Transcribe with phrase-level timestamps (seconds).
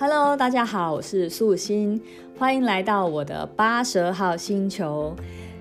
[0.00, 2.00] Hello，大家好，我是素心，
[2.38, 5.14] 欢迎来到我的八十二号星球。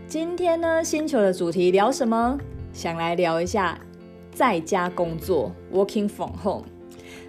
[0.07, 2.37] 今天呢，星球的主题聊什么？
[2.71, 3.77] 想来聊一下
[4.31, 6.63] 在家工作，Working from home。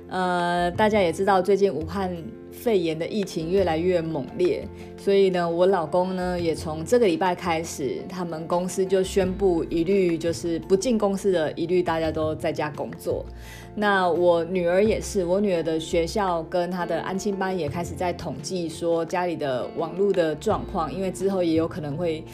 [0.09, 2.17] 呃，大家也知道，最近武汉
[2.53, 13.25] 肺炎的疫情越来越猛烈，所以呢，我老公呢也从这个礼拜开始，他们公司就宣布一律就是不进公司的，一律大家都在家工作。
[13.75, 22.25] 那我女儿也是，我女儿的学校跟她的安亲班也开始在统计说家里的网络的状况，因为之后也有可能会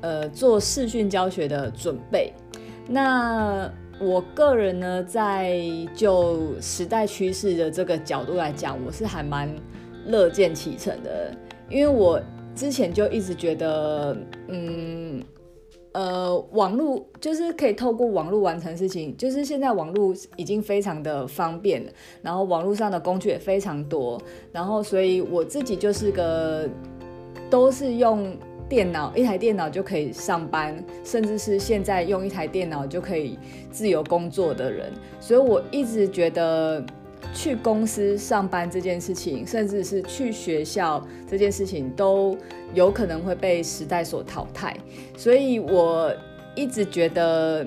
[0.00, 2.32] 呃做视讯教学的准备。
[2.88, 5.60] 那我个人呢，在
[5.94, 9.54] 就时代趋势的这个角度来讲，我是还蛮。
[10.08, 11.34] 乐见其成的，
[11.68, 12.22] 因为我
[12.54, 15.20] 之前就一直觉得，嗯，
[15.90, 21.90] 呃，网络就是可以透过网络完成事情，就是现在网络已经非常的方便了，
[22.22, 24.16] 然后网络上的工具也非常多，
[24.52, 26.68] 然后所以我自己就是个
[27.50, 28.32] 都是用
[28.68, 33.38] 电脑，一台电脑就可以上班，甚至是现在用一台电脑就可以
[33.70, 36.84] 自由工作的人，所以我一直觉得。
[37.34, 42.38] 去公司上班这件事情，甚至是去学校这件事情，都
[42.72, 44.74] 有可能会被时代所淘汰。
[45.16, 46.14] 所以我
[46.54, 47.66] 一直觉得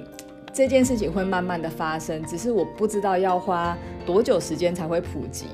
[0.53, 5.45] 这件事情会慢慢的发生，只是我不知道要花多久时间才会普及。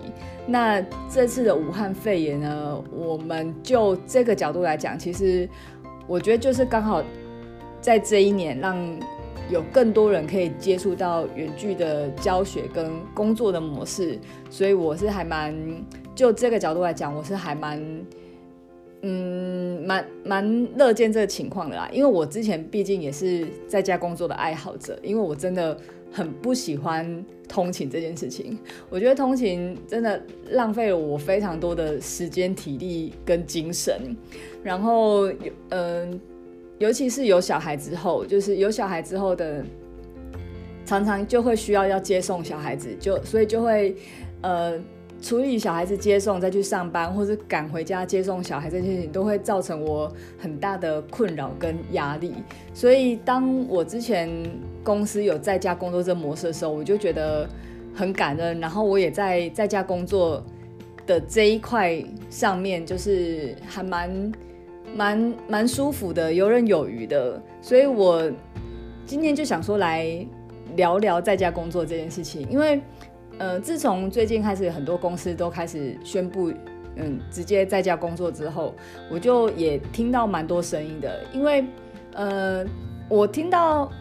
[0.48, 5.48] 那这次的武汉肺炎呢，我们就这个角度来讲，其实
[6.08, 7.04] 我觉得就是刚好
[7.82, 8.78] 在这一年让。
[9.48, 14.18] 有更多人可以接触到远距的教学跟工作的模式，
[14.50, 15.56] 所以我是还蛮
[16.16, 17.80] 就这个角度来讲，我是还蛮
[19.04, 21.88] 嗯蛮蛮乐见这个情况的啦。
[21.94, 25.78] 因为我之前毕竟也是在家工作的爱好者，因为我真的
[26.16, 28.58] 很不喜欢通勤这件事情，
[28.90, 30.20] 我觉得通勤真的
[30.52, 34.16] 浪费了我非常多的时间、体力跟精神，
[34.64, 35.30] 然后
[35.70, 36.20] 嗯。
[36.78, 39.64] 尤其是有小孩之后，就是有小孩之后的，
[40.86, 43.96] 常常就会需要要接送小孩子，就所以就会
[44.42, 44.78] 呃
[45.22, 52.34] 处理小孩子接送，再去上班，或是赶回家接送小孩这些事情，都会造成我很大的困扰跟压力。
[52.74, 54.30] 所以当我之前
[54.86, 57.50] 公司有在家工作这模式的时候，我就觉得
[57.94, 58.62] 很感恩。
[58.62, 60.42] 然后我也在在家工作
[61.06, 64.32] 的这一块上面，就是还蛮。
[64.96, 68.32] 蛮蛮舒服的，游刃有余的，所以我
[69.06, 70.26] 今天就想说来
[70.78, 72.48] 聊聊在家工作这件事情。
[72.50, 72.80] 因为，
[73.38, 76.50] 呃，自从最近开始很多公司都开始宣布，
[76.96, 78.74] 嗯，直接在家工作之后，
[79.12, 81.20] 我就也听到蛮多声音的。
[81.34, 81.66] 因为，
[82.14, 82.64] 呃，
[83.10, 83.92] 我听到。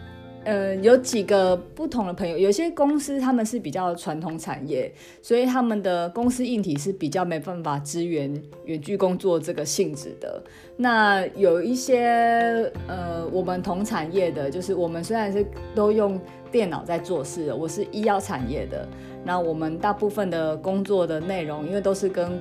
[0.45, 8.31] 嗯，有几个不同的朋友，有些公司他们是比较传统产业，所以他们的公司硬体是比较没办法支援
[8.65, 10.39] 远距工作这个性质的。
[10.77, 16.19] 那有一些呃，我们同产业的，就是我们虽然是都用
[16.51, 18.87] 电脑在做事，我是医药产业的，
[19.23, 22.39] 那我们大部分的工作的内容，因为都是跟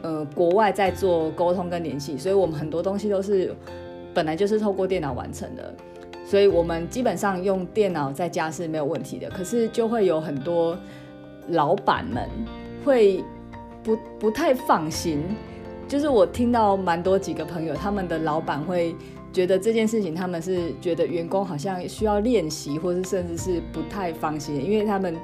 [0.00, 3.54] 呃国外在做沟通跟联系，所以我们很多东西都是
[4.14, 5.74] 本来就是透过电脑完成的。
[6.28, 9.30] 所以，我们基本上用电脑在家是没有问题的。
[9.30, 10.76] 可是，就会有很多
[11.48, 12.28] 老板们
[12.84, 13.24] 会
[13.82, 15.22] 不不太放心。
[15.88, 18.94] 就是我听到蛮多几个朋友，他们的老板会
[19.32, 25.16] 觉得这件事情，他们是觉得员工好像需要练习，或是甚至是不太放心，因为他们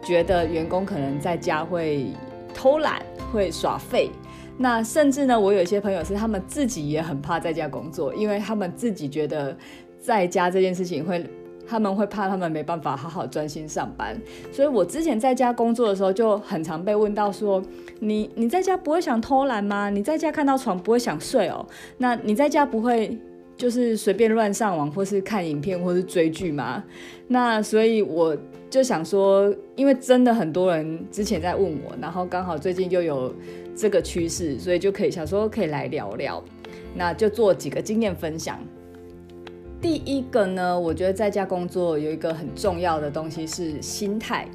[0.00, 2.06] 觉得员工可能在家会
[2.54, 3.02] 偷懒、
[3.32, 4.12] 会耍废。
[4.56, 9.56] 那甚至呢，我有一些朋友是他们自己也很怕在家工作，因为他们自己觉得。
[10.06, 11.20] 在家这件事情会，
[11.66, 14.16] 他们会怕他们没办法好好专心上班，
[14.52, 17.60] 所以我之前在家工作的时候就很常被问到说，
[17.98, 19.90] 你你在家不会想偷懒吗？
[19.90, 21.66] 你在家看到床不会想睡哦？
[21.98, 23.18] 那你在家不会
[23.56, 26.84] 就是随便乱上网或是看影片或是追剧吗？
[27.26, 28.36] 那所以我
[28.70, 33.34] 就想说，因为真的很多人之前在问我，然后刚好最近又有
[33.74, 36.40] 这个趋势，所以就可以想说可以来聊聊，
[36.94, 38.56] 那就做几个经验分享。
[39.80, 44.48] 第一个呢，我觉得在家工作有一个很重要的东西是心态，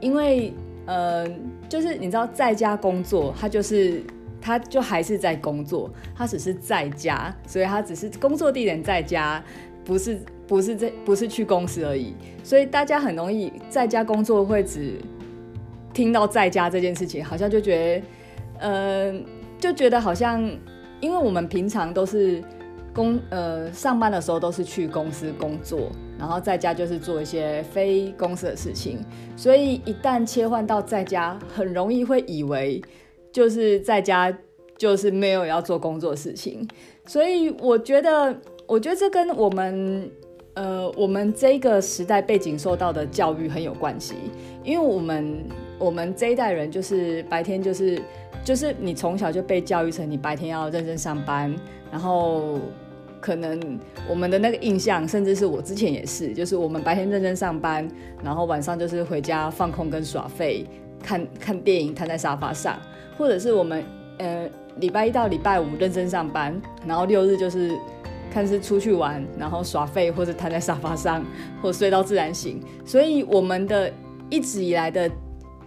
[0.00, 0.52] 因为
[0.86, 1.26] 呃，
[1.68, 4.02] 就是你知道在家工作，他就是
[4.40, 9.42] 他就还是在工作，他只是在家，所以他只是工作地点在家，
[9.84, 12.14] 不是不是在不是去公司而已，
[12.44, 14.96] 所以大家很容易在家工作会只
[15.92, 18.06] 听到在家这件事情，好像就觉得
[18.60, 19.14] 呃
[19.58, 20.40] 就觉得好像，
[21.00, 22.44] 因为我们平常都是。
[22.98, 28.98] 工呃上班的时候都是去公司工作，然后在家就是做一些非公司的事情。
[29.36, 32.82] 所以一旦切换到在家，很容易会以为
[33.30, 34.36] 就是在家
[34.76, 36.66] 就是没有要做工作的事情。
[37.06, 38.36] 所以我觉得，
[38.66, 40.10] 我觉得这跟我们
[40.54, 44.16] 呃我们这个时代背景受到的教育很有关系，
[44.64, 45.44] 因为我们
[45.78, 48.02] 我们这一代人就是白天就是。
[48.44, 51.54] 就是你从小就被教育成你白天要认真上班，
[51.90, 52.58] 然后
[53.20, 53.78] 可能
[54.08, 57.88] 我们的那个印象，甚至是我之前也是，就是我们白天认真上班，
[58.22, 60.66] 然后晚上就是回家放空跟耍废，
[61.02, 62.78] 看看电影，瘫在沙发上，
[63.16, 63.84] 或者是我们
[64.18, 67.76] 呃礼拜一到礼拜五认真上班，然后六日就是
[68.32, 71.24] 看是出去玩，然后耍废或者瘫在沙发上，
[71.60, 72.62] 或睡到自然醒。
[72.84, 73.92] 所以我们的
[74.30, 75.10] 一直以来的。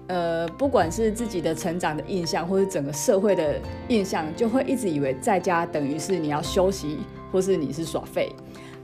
[0.08, 3.56] 呃，不管是自己的成长的印象，或是整个社会的
[3.88, 6.98] 印象，就会一直以为在家等于是你要休息，
[7.32, 8.32] 或是你是耍废。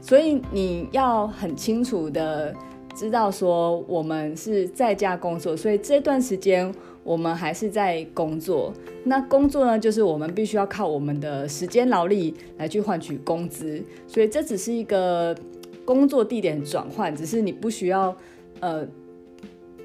[0.00, 2.54] 所以你要很清楚的
[2.94, 6.72] 知道说，我们是在家工作，所以这段时间
[7.04, 8.72] 我们还是在工作。
[9.04, 13.82] 那工作呢，就是我们必须要靠我们的时间劳力来去换取工资。
[14.06, 15.36] 所以这只是一个
[15.84, 18.16] 工作地点转换，只是你不需要
[18.60, 18.86] 呃。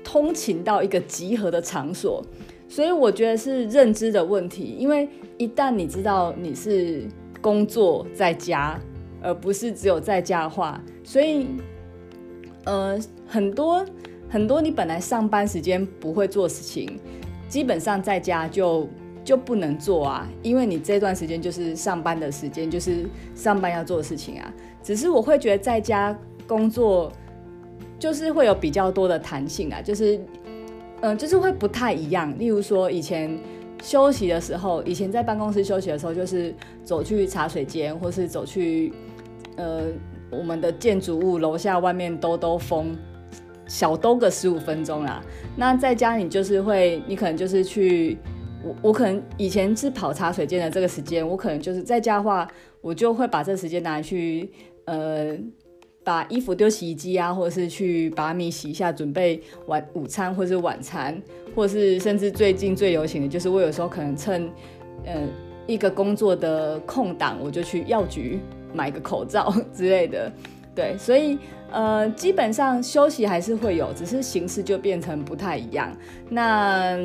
[0.06, 2.22] 通勤到一个集合的场所，
[2.68, 4.76] 所以我觉得是认知的问题。
[4.78, 5.08] 因为
[5.38, 7.06] 一旦你知道你是
[7.44, 8.80] 工作在家，
[9.22, 11.46] 而不是只有在家的话，所以
[12.64, 12.98] 呃，
[13.28, 13.86] 很多
[14.30, 16.98] 很多你本来上班时间不会做事情，
[17.50, 18.88] 基本上在家就
[19.24, 23.06] 就不能做啊，因为你这段时间就是上班的时间，就是
[23.36, 24.54] 上班要做的事情啊。
[24.82, 26.18] 只是我会觉得在家
[26.48, 27.12] 工作。
[28.00, 30.20] 就是会有比较多的弹性啊，就是，
[31.00, 32.38] 嗯、就是会不太一样。
[32.38, 33.40] 例如说，以前
[33.84, 38.94] 休息的时候，以前在办公室休息的时候，就是走去茶水间，或是走去，
[39.58, 39.88] 呃，
[40.32, 42.96] 我们的建筑物楼下外面兜兜风，
[43.68, 45.22] 小兜个十五分钟啦。
[45.58, 48.18] 那在家里就是会，你可能就是去，
[48.64, 52.48] 我我可能以前是跑茶水间的这个时间，我可能就是在家的话，
[52.80, 54.50] 我就会把这时间拿去，
[54.86, 55.38] 呃。
[56.04, 61.22] 把衣服丢洗衣机啊，或者是去把米洗一下，准备晚午餐或者是晚餐，
[61.56, 64.50] 或者是甚至最近最流行的就是，我有时候可能趁
[65.06, 65.14] 呃
[65.66, 68.40] 一个工作的空档，我就去药局
[68.74, 70.32] 买个口罩之类的。
[70.76, 71.38] 对，所以
[71.72, 75.96] 呃基本上休息还是会有，只是形式就变成不太一样。
[76.30, 76.98] 那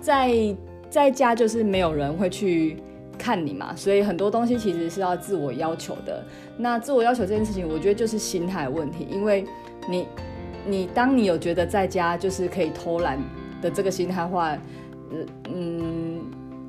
[0.00, 0.56] 在
[0.88, 2.76] 在家就是没有人会去。
[3.20, 6.24] 看你嘛，所以很多东西其实是要自我要求的。
[6.56, 9.06] 那自我要求这件事情，我觉得就是心态问题。
[9.10, 9.44] 因为
[9.86, 10.06] 你，
[10.66, 13.18] 你当你有觉得在家就是可以偷懒
[13.60, 14.56] 的这个心态话，
[15.52, 16.22] 嗯，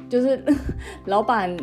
[0.10, 0.44] 就是
[1.08, 1.56] 老板，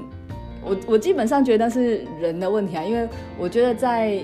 [0.64, 2.82] 我我基本上觉得是人的问题啊。
[2.82, 3.06] 因为
[3.38, 4.22] 我觉得在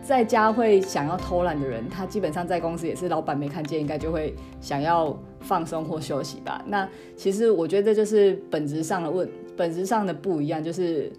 [0.00, 6.62] 在家会想要偷懒的人，他基本上在公司也是老板没看见，应该就会想要放松或休息吧。
[6.66, 9.28] 那其实我觉得这就是本质上的问。
[9.56, 11.10] 本质上的不一样，就是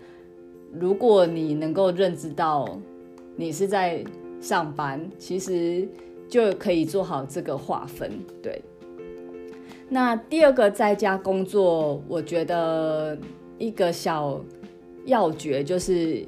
[0.73, 2.79] 如果你能够认知到
[3.35, 4.03] 你是在
[4.41, 5.87] 上班，其实
[6.27, 8.11] 就可以做好这个划分。
[8.41, 8.61] 对，
[9.89, 13.17] 那第二个在家工作，我觉得
[13.57, 14.39] 一个小
[15.05, 16.25] 要诀就是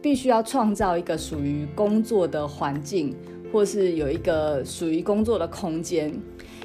[0.00, 3.14] 必须要创造一个属于工作的环境，
[3.52, 6.12] 或是有一个属于工作的空间。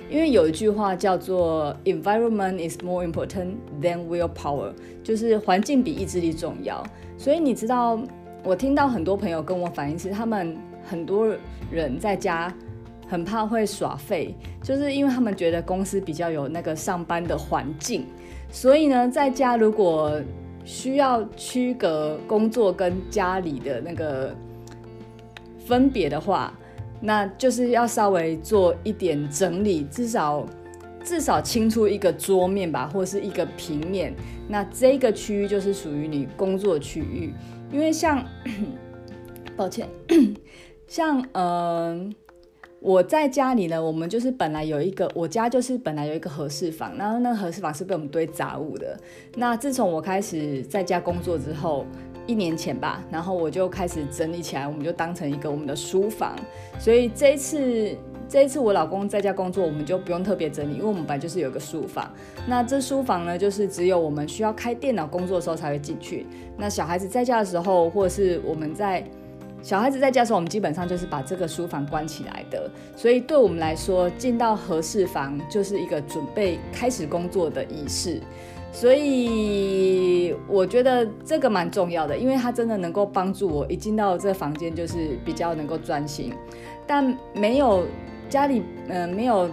[0.09, 4.71] 因为有一句话叫做 “environment is more important than willpower”，
[5.03, 6.81] 就是环境比意志力重要。
[7.17, 7.99] 所以你知道，
[8.43, 11.27] 我听到很多朋友跟我反映是，他们很多
[11.69, 12.53] 人在家
[13.07, 14.33] 很怕会耍废，
[14.63, 18.05] 就是因为他们觉得公司比较有那个上班的环境。
[18.49, 20.21] 所以呢，在家如果
[20.63, 24.33] 需要区隔工作跟家里的那个
[25.65, 26.53] 分别的话，
[26.99, 30.45] 那就是要稍微做一点整理，至少
[31.03, 34.13] 至少清出一个桌面吧，或是一个平面。
[34.47, 37.33] 那这个区域就是属于你工作区域，
[37.71, 38.25] 因为像，
[39.55, 39.87] 抱歉，
[40.87, 42.13] 像嗯、
[42.79, 48.97] 我在家里呢，我们就是本来有一个，我家就是本来有一个合适房，然后那个合适房是被我们堆杂物的。
[49.35, 51.85] 那自从我开始在家工作之后。
[52.27, 56.35] 一年前吧，然后我就开始整理起来，我们就当成一个我们的书房。
[56.77, 57.95] 所以这一次，
[58.29, 62.11] 这一次我老公在家工作，我们就不用特别整理，因为我们本来就是有个书房。
[62.45, 66.27] 那这书房呢，就是只有我们需要开电脑工作的时候才会进去。
[66.57, 69.03] 那小孩子在家的时候，或者是我们在
[69.63, 72.69] 小孩子在家的时候，我们基本上就是把这个书房关起来的。
[72.95, 78.21] 所以对我们来说，进到和事房就是一个准备开始工作的仪式。
[78.79, 86.31] 所以我觉得这个蛮重要的，因为它真的能够帮助我一进到这房间就是比较能够专心。
[86.85, 87.87] 但没有
[88.29, 89.49] 家里嗯、没有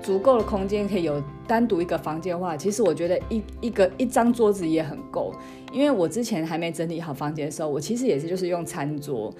[0.00, 5.34] 足够的空间可以有单独一个房间的话，其实我觉得一一个一张桌子也很够。
[5.70, 9.30] 因为我之前还没整理好房间的时候，我其实也是就是用餐桌。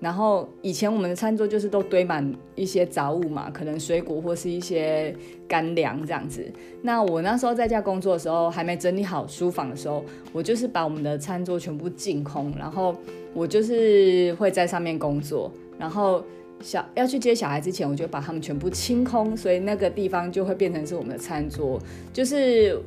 [0.00, 5.14] 然后以前我们的餐桌就是都堆满一些杂物嘛，可能水果或是一些
[5.46, 6.42] 干粮这样子。
[6.80, 10.02] 那我那时候在家工作的时候，还没整理好书房的时候，
[10.32, 12.96] 我就是把我们的餐桌全部净空，然后
[13.34, 15.52] 我就是会在上面工作。
[15.78, 16.24] 然后
[16.62, 21.78] 小要去接小孩之前，我就把他们全部清空，所以那个地方就会变成是我们的餐桌，
[22.10, 22.80] 就是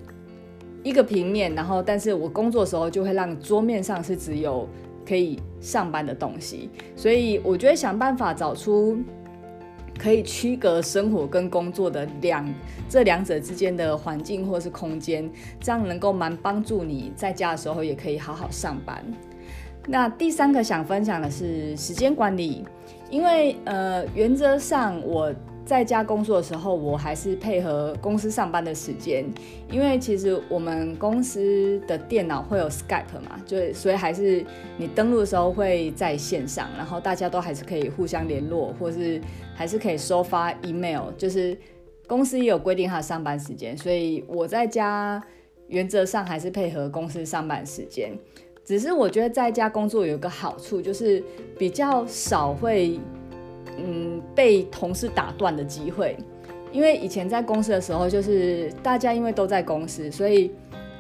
[0.82, 1.53] 一个平面。
[1.53, 4.67] 然后但是我工作的时候就会让桌面上是只有。
[5.07, 8.98] 可以上班的东西，所以我觉得想办法找出
[9.98, 12.53] 可以区隔生活跟工作的两
[12.89, 15.29] 这两者之间的环境或是空间，
[15.60, 19.03] 这样能够蛮帮助你在家的时候也可以好好上班。
[19.88, 22.63] 那第三个想分享的是时间管理，
[23.10, 25.33] 因为呃原则上我。
[25.65, 29.25] 在家工作的时候，我还是配合公司上班的时间，
[29.72, 34.46] 因为其实我们公司的电脑会有 Skype 嘛，就所以还是
[34.77, 39.22] 你登录的时候会在线上，然后大家都还是可以互相联络，或是
[39.55, 41.58] 还是可以收发 email，就是
[42.08, 45.24] 公司也有规定他的上班时间，所以我在家
[45.67, 48.12] 原则上还是配合公司上班时间，
[48.65, 51.24] 只是我觉得在家工作有一个好处，就是
[51.58, 53.00] 比较少会。
[53.77, 56.18] 嗯，被同事打断的机会，
[56.72, 60.51] 因为以前在公司的时候，就是大家因为都在公司，所以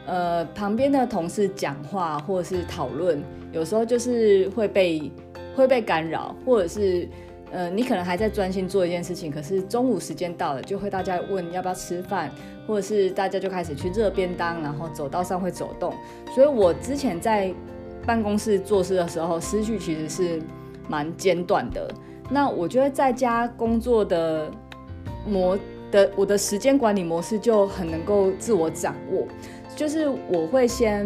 [0.05, 5.11] 呃，旁边的同事讲话或者是讨论，有时候就是会被
[5.55, 7.07] 会被干扰，或者是
[7.51, 12.31] 呃，你可能还在专心做一件事情，可是中午时间到了，就会大家问要不要吃饭，
[12.67, 15.93] 或者是大家就开始去热便当，然后走道上会走动，
[16.33, 17.53] 所以我之前在
[18.05, 20.41] 办公室做事的时候，思绪其实是
[20.89, 21.89] 蛮间断的。
[22.33, 24.49] 那我觉得在家工作的
[25.27, 25.55] 模
[25.91, 29.27] 的我的时间管理模式就很能够自我掌握，
[29.75, 31.05] 就是我会先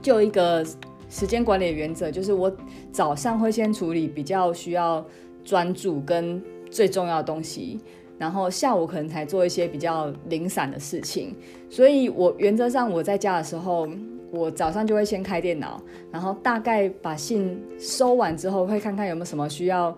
[0.00, 0.64] 就一个
[1.10, 2.50] 时间管理的原则，就是我
[2.90, 5.04] 早上会先处理比较需要
[5.44, 7.78] 专注跟最重要的东西，
[8.16, 11.36] 然后下午可能才做一些比较零散的事情，
[11.68, 13.86] 所以我原则上我在家的时候。
[14.32, 15.82] 我早上就会先开电脑，
[16.12, 19.96] 然后大概把信收完之后，会看看有没有什么需要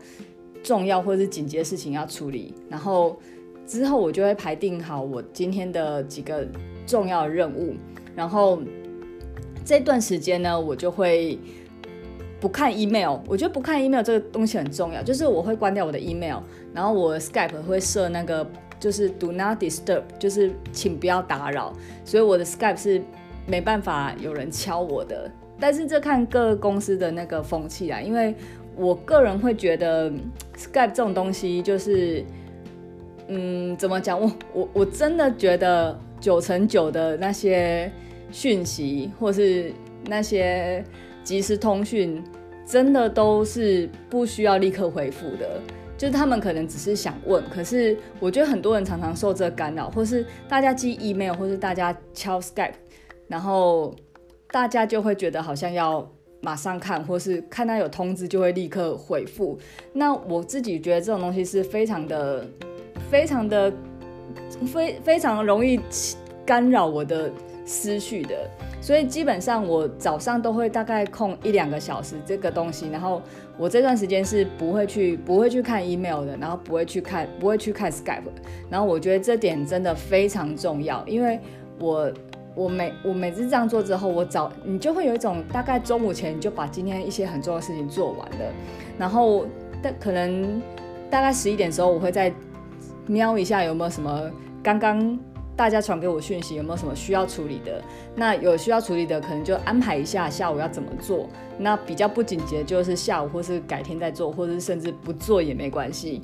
[0.63, 3.19] 重要或者是紧急的事情要处理，然后
[3.67, 6.47] 之后我就会排定好我今天的几个
[6.87, 7.75] 重要任务，
[8.15, 8.63] 然后
[9.65, 11.39] 这段时间呢，我就会
[12.41, 13.19] 不看 email。
[13.27, 16.39] 我觉得不看 email 这个东西很重要，就是我会关掉我的 email，
[16.73, 21.73] 然后我 Skype 会设那个就是 Do Not Disturb，就是请不要打扰，
[22.05, 23.03] 所以我的 Skype 是。
[23.47, 28.35] 没办法有人敲我的，但是这看各公司的那个风气啊，因为
[28.77, 30.11] 我个人会觉得
[30.57, 32.25] Skype 这种东西就是，
[33.29, 34.21] 嗯，怎么讲？
[34.21, 37.91] 我我我真的觉得九成九的那些
[38.31, 39.73] 讯息或是
[40.07, 40.85] 那些
[41.23, 42.23] 即时通讯，
[42.65, 45.61] 真的都是不需要立刻回复的。
[45.99, 52.73] 就是他们可能只是想问，可是我觉得很多人常常受这干扰，或是大家寄 email，或是大家敲 Skype。
[53.29, 53.95] 然后
[54.51, 56.07] 大家就会觉得好像要
[56.43, 59.59] 马上看，或是看到有通知就会立刻回复。
[59.93, 62.45] 那我自己觉得这种东西是非常的、
[63.11, 63.73] 非常的、
[64.67, 65.81] 非非常容易
[66.45, 67.31] 干扰我的
[67.65, 68.51] 思绪的。
[68.81, 73.23] 所以基本上我早上都会大概空一两个小时这个东西，然后
[73.57, 78.23] 我这段时间是不会去、不会去看 email 的，然后不会去看、不会去看 Skype。
[78.69, 81.41] 然后我觉得这点真的非常重要，因为
[81.79, 82.13] 我。
[82.55, 88.53] 我每我每次这样做之后，我早你就会有一种大概中午前你就把今天一些很重要的事情做完了，
[88.99, 89.47] 然后
[89.83, 90.61] 但可能
[91.11, 92.33] 大概十一点的时候，我会再
[93.07, 94.31] 瞄一下有没有什么
[94.63, 95.19] 刚刚
[95.57, 97.83] 大家传给我讯息有没有什么需要处理的，
[98.15, 101.29] 那有需要处理的可能就安排一下下午要怎么做，
[101.59, 106.23] 那比较不紧急的就是下午或是改天再做，或者是甚至不做也没关系。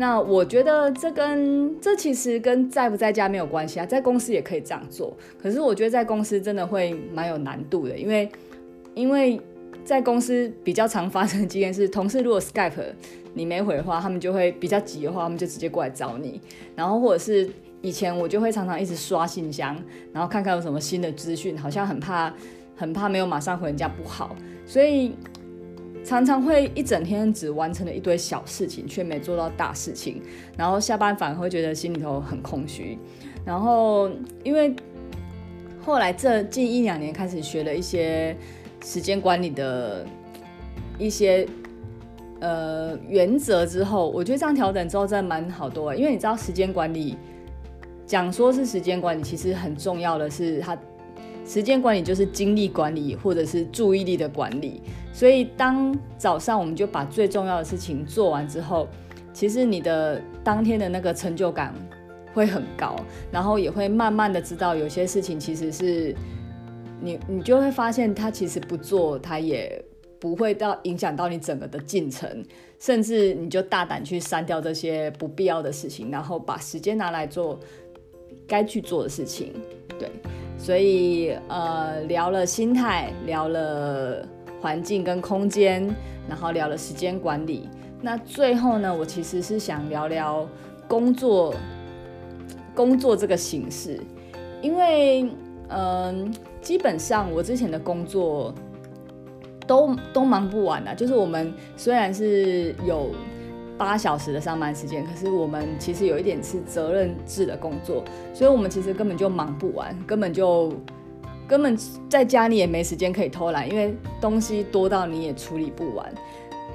[0.00, 5.14] 那我觉得这跟这其实跟在不在家没有关系啊，在公司也可以这样做。
[5.38, 8.26] 可是我觉得在公司真的会蛮有难度的，因为
[8.94, 9.38] 因为
[9.84, 12.82] 在公司比较常发生的经验是，同事如果 Skype
[13.34, 16.40] 你没回的话，他们就会比较急的话，他们就直接过来找你。
[16.74, 17.50] 然后或者是
[17.82, 19.76] 以前我就会常常一直刷信箱，
[20.14, 22.32] 然后看看有什么新的资讯，好像很怕
[22.74, 25.14] 很怕没有马上回人家不好，所以。
[26.02, 30.20] 常常会一整天只完成了一堆小事情，却没做到大事情，
[30.56, 32.98] 然后下班反而会觉得心里头很空虚。
[33.44, 34.10] 然后
[34.42, 34.74] 因为
[35.84, 38.36] 后来这近一两年开始学了一些
[38.84, 40.06] 时间管理的
[40.98, 41.46] 一些
[42.40, 45.94] 呃原则之后，我觉得这样调整之后真的蛮好多。
[45.94, 47.16] 因为你知道时间管理
[48.06, 50.76] 讲说是时间管理，其实很重要的是它
[51.44, 54.80] 时间管理就是精力管理或者是注意力的管理。
[55.12, 58.88] 所以当早上我们就把最重要的事情做完之后，
[59.32, 61.74] 其实你的当天的那个成就感。
[62.32, 62.94] 会很高，
[63.32, 66.14] 然后也会慢慢的知道有些事情其实是
[67.00, 69.84] 你，你就会发现他其实不做，他也
[70.20, 72.44] 不会到影响到你整个的进程，
[72.78, 77.58] 甚至你就大胆去删掉这些不必要的事情，然后把时间拿来做
[78.46, 79.52] 该去做的事情。
[79.98, 80.08] 对，
[80.60, 84.22] 所以呃，聊了心态，聊了
[84.60, 85.88] 环境跟空间，
[86.28, 87.66] 然后聊了时间管理。
[88.02, 90.46] 那最后呢，我其实是想聊聊
[90.86, 91.54] 工作。
[92.72, 94.00] 工作这个形式，
[94.62, 95.28] 因为
[95.68, 98.54] 嗯，基本上我之前的工作
[99.66, 100.94] 都都忙不完啊。
[100.94, 103.10] 就是我们虽然是有
[103.80, 110.70] 八小时的上班时间，可是我们其实有一点是责任制的工作，所以我们其实根本就忙不完，根本就
[111.48, 111.74] 根本
[112.06, 116.12] 在家里也没时间可以偷懒，因为东西多到你也处理不完。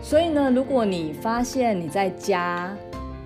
[0.01, 2.75] 所以呢，如果你发现你在家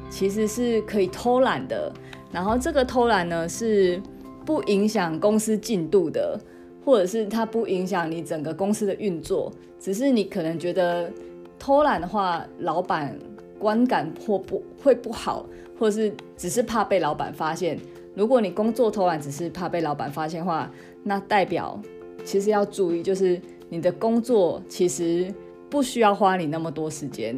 [0.10, 1.90] 其实是可以偷懒的。
[2.34, 4.02] 然后这个偷懒呢，是
[4.46, 6.38] 不影响公司进度的，
[6.84, 11.10] 或者是它不影响你整个公司的运作，只是你可能觉得
[11.58, 13.18] 偷懒的话，老板
[13.60, 15.46] 观感或不会不好，
[15.78, 17.78] 或是只是怕被老板发现。
[18.16, 20.72] 如果你工作偷懒只是怕被老板发现的话，
[21.04, 21.80] 那代表
[22.24, 23.40] 其实要注意，就是
[23.70, 25.32] 你的工作其实
[25.70, 27.36] 不需要花你那么多时间，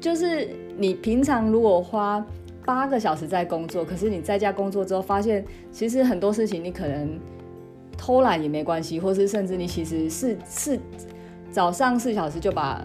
[0.00, 2.26] 就是你平常如果花。
[2.64, 7.16] 八个小时在工作，可是你在家工作之后，发现其实很多事情你可能
[7.96, 10.80] 偷懒也没关系，或是甚至你其实是是
[11.48, 12.84] 早上四小时就把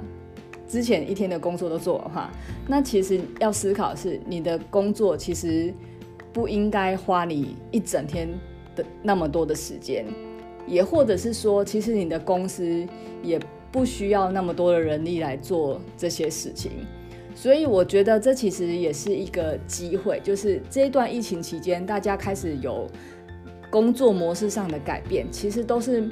[0.71, 2.31] 之前一天的工作都做完哈。
[2.65, 5.73] 那其实要思考的是，你的工作其实
[6.31, 8.29] 不应该花你一整天
[8.73, 10.05] 的那么多的时间，
[10.65, 12.87] 也或者是说，其实你的公司
[13.21, 13.37] 也
[13.69, 16.71] 不需要那么多的人力来做这些事情。
[17.35, 22.87] 所以我觉得这其实也是一个机会，就是这段疫情期间，大家开始有
[23.69, 26.09] 工作模式上的改变，其实都是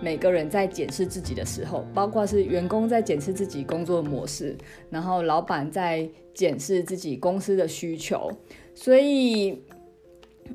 [0.00, 4.56] 每个人在检视自己的时候，包括是员工在检视自己工作模式，
[4.90, 8.30] 然后老板在检视自己公司的需求。
[8.74, 9.62] 所以，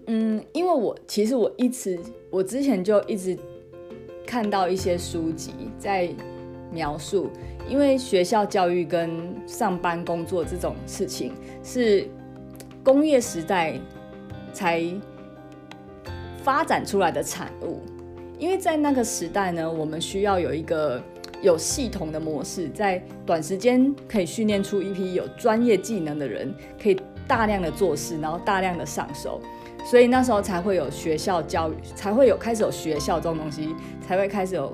[0.07, 3.37] 嗯，因为我其实我一直我之前就一直
[4.25, 6.09] 看到一些书籍在
[6.71, 7.29] 描述。
[7.65, 11.31] 因为学校教育跟上班工作这种事情
[11.63, 12.05] 是
[12.83, 13.79] 工业时代
[14.51, 14.83] 才
[16.43, 17.79] 发展出来的产物，
[18.39, 21.01] 因为在那个时代呢，我们需要有一个
[21.41, 29.39] 有系统的模式，在短时间可以训练出一批有专业技能的人，可以大量的做事，然后大量的上手，
[29.85, 34.73] 所以那时候才会有学校教育，才会有开始有学校这种东西，才会开始有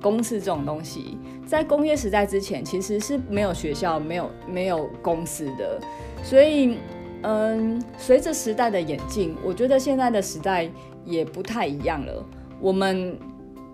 [0.00, 1.18] 公司这种东西。
[1.46, 5.80] 在工业时代之前，其实是没有学校、没有没有公司的，
[6.22, 6.78] 所以，
[7.22, 10.70] 嗯，随着时代的演进，我觉得现在的时代
[11.04, 12.24] 也不太一样了。
[12.60, 13.16] 我们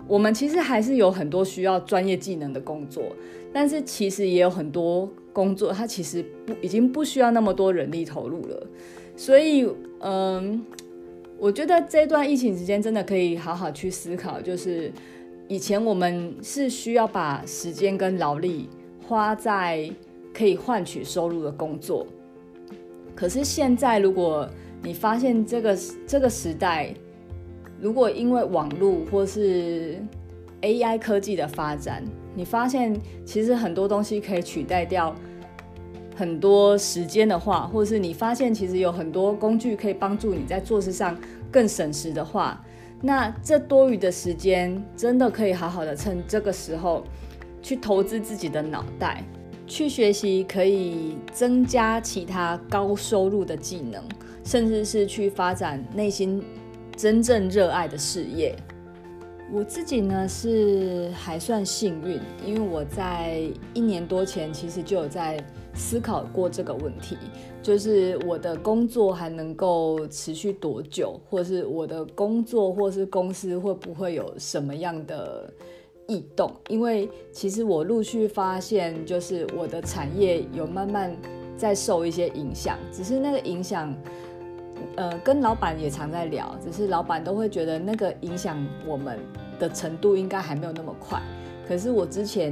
[0.07, 3.03] 我们其实还是有很多需要专业技能的工作，
[3.53, 8.67] 但是其实也有很多工作，它其实不已经不需要那么多人力投入了。
[9.15, 9.67] 所以，
[9.99, 10.65] 嗯，
[11.37, 14.91] 我觉得这段疫情时间真的可以好好去思考，就是。
[15.49, 18.67] 以前我们是需要把时间跟劳力
[19.07, 19.89] 花在
[20.33, 22.05] 可以换取收入的工作，
[23.15, 24.45] 可是现在如果
[24.83, 26.93] 你发现这个这个时代，
[27.79, 29.97] 如果因为网络或是
[30.61, 32.03] AI 科技的发展，
[32.35, 35.15] 你发现其实很多东西可以取代掉
[36.15, 41.15] 很多时间的话，或者是你发现其实有很多工具可以帮助你在做事上
[41.51, 42.63] 更省时的话。
[42.99, 47.03] 那这多余的时间，真的可以好好的趁这个时候，
[47.61, 49.23] 去投资自己的脑袋，
[49.67, 54.03] 去学习可以增加其他高收入的技能，
[54.43, 56.41] 甚至是去发展内心
[56.97, 58.53] 真正热爱的事业。
[59.53, 63.41] 我自己呢是还算幸运，因为我在
[63.73, 65.41] 一年多前其实就有在。
[65.79, 67.15] 思考过这个问题，
[67.61, 75.47] 就是我的工作还能够持续多久，或是我的工作或是公司会不会有什么样的
[76.07, 76.51] 异动？
[76.67, 81.15] 因为其实我陆续发现，就是我的产业有慢慢
[81.55, 83.95] 在受一些影响，只是那个影响
[84.95, 89.19] 呃，跟老板也常在聊，只是老板都会觉得那个影响我们
[89.59, 91.21] 的程度应该还没有那么快。
[91.67, 92.51] 可是我之前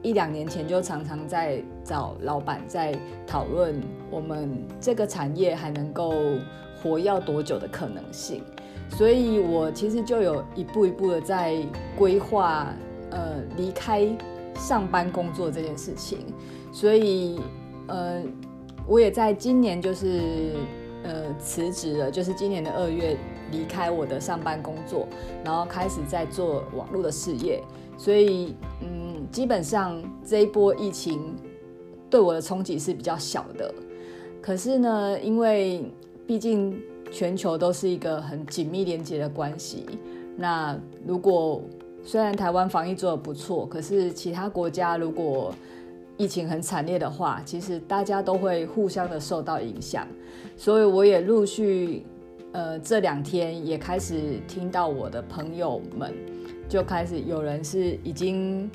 [0.00, 3.78] 一两年前就常常在找老板在讨论
[4.10, 6.14] 我们这个产业还能够
[6.82, 8.42] 活要多久的可能性，
[8.90, 11.56] 所以我其实就有一步一步的在
[11.98, 12.72] 规划，
[13.10, 14.08] 呃，离开
[14.54, 16.18] 上班工作这件事情。
[16.72, 17.38] 所以，
[17.88, 18.22] 呃，
[18.86, 20.54] 我也在今年就是。
[21.04, 23.16] 呃，辞职了，就是今年的二月
[23.50, 25.06] 离开我的上班工作，
[25.44, 27.62] 然后开始在做网络的事业。
[27.98, 31.36] 所以，嗯，基本上这一波疫情
[32.08, 33.72] 对我的冲击是比较小的。
[34.40, 35.84] 可是呢，因为
[36.26, 39.86] 毕竟全球都是一个很紧密连接的关系。
[40.36, 41.62] 那如果
[42.02, 45.54] 虽然台湾防疫做得不错，可是其他国家如果
[46.22, 50.06] 疫情很惨烈的话，其实大家都会互相的受到影响，
[50.56, 52.06] 所以我也陆续，
[52.52, 56.14] 呃，这两天也开始听到我的朋友们
[56.68, 58.70] 就开始有人是已经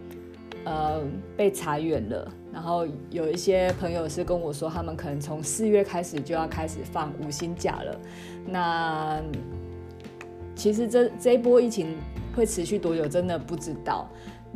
[0.65, 0.99] 呃
[1.37, 7.97] 被裁员了，然后有一些朋友是跟我说，他们可能从四月开始就要开始放五星假了。
[8.45, 9.21] 那
[10.53, 11.95] 其实这这一波疫情
[12.35, 14.05] 会持续多久，真的不知道。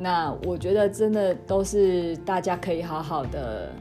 [0.02, 3.72] 那我觉得真的都是大家可以好好的，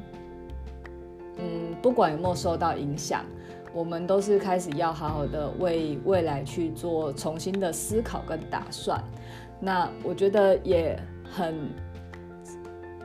[1.38, 3.24] 嗯，不管有没有受到影响，
[3.72, 9.02] 我们都是开始要好好的为未来去做重新的思考跟打算。
[9.58, 11.54] 那我觉得也很，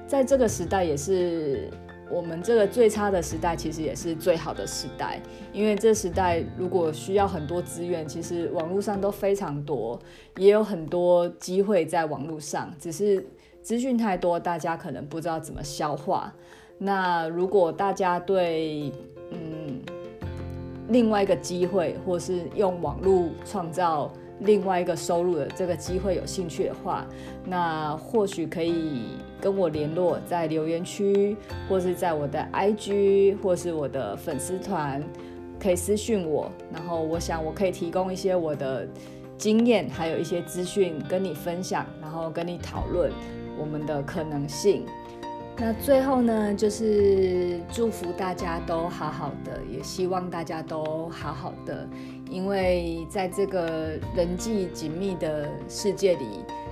[0.06, 1.70] 在这个时代也是。
[2.10, 5.20] 我们这个最差的时代，其实也是最好的时代，
[5.52, 10.00] 因为这时代如果需要很多资源，其实网络上都非常多，
[10.38, 13.26] 也有很多机会在网络上，只是
[13.62, 16.34] 资讯太多，大家可能不知道怎么消化。
[16.78, 18.92] 那如果大家对
[19.32, 19.82] 嗯
[20.90, 24.12] 另外一个机会，或是用网络创造。
[24.40, 27.06] 另外一个收入的这个机会有兴趣的话，
[27.46, 31.38] 那或许可以跟我联络，在留言区，
[31.70, 35.02] 或是在我的 IG，或是我的粉丝团，
[35.60, 36.52] 可以私讯我。
[36.74, 38.88] 然后我想我可以提供一些我的
[39.38, 43.12] 经验，还有一些资讯跟你分享，然后跟你讨论
[43.58, 44.86] 我们的可能性。
[45.58, 51.88] 那最后呢，就是祝福大家都好好的，也希望大家都好好的，
[52.30, 56.26] 因为在这个人际紧密的世界里，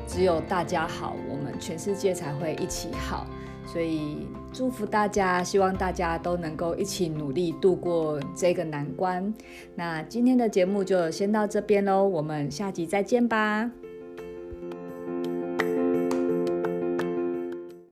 [0.07, 3.25] 只有大家好，我们全世界才会一起好。
[3.65, 9.33] 所以祝福大家，希望大家都能够一起努力度过这个难关。
[9.75, 13.71] 那今天的节目就先到这边喽，我们下集再见吧。